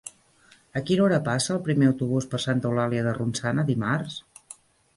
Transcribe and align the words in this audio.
A 0.79 0.81
quina 0.89 1.03
hora 1.07 1.19
passa 1.27 1.51
el 1.57 1.61
primer 1.67 1.91
autobús 1.91 2.29
per 2.33 2.41
Santa 2.47 2.69
Eulàlia 2.71 3.05
de 3.09 3.15
Ronçana 3.21 3.69
dimarts? 3.71 4.21